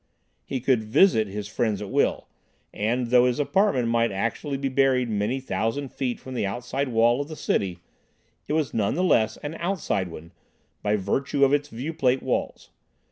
He 0.43 0.59
could 0.59 0.81
"visit" 0.83 1.27
his 1.27 1.47
friends 1.47 1.79
at 1.79 1.91
will, 1.91 2.27
and 2.73 3.11
though 3.11 3.27
his 3.27 3.37
apartment 3.39 3.93
actually 4.11 4.53
might 4.57 4.61
be 4.61 4.67
buried 4.69 5.11
many 5.11 5.39
thousand 5.39 5.89
feet 5.91 6.19
from 6.19 6.33
the 6.33 6.43
outside 6.43 6.87
wall 6.87 7.21
of 7.21 7.27
the 7.27 7.35
city, 7.35 7.81
it 8.47 8.53
was 8.53 8.73
none 8.73 8.95
the 8.95 9.03
less 9.03 9.37
an 9.43 9.53
"outside" 9.59 10.07
one, 10.07 10.31
by 10.81 10.95
virtue 10.95 11.45
of 11.45 11.53
its 11.53 11.69
viewplate 11.69 12.23
walls. 12.23 12.71